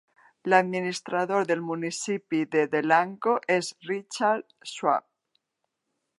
L'administrador 0.51 1.45
del 1.51 1.61
municipi 1.67 2.41
de 2.57 2.65
Delanco 2.73 3.37
és 3.59 3.71
Richard 3.91 4.53
Schwab. 4.73 5.11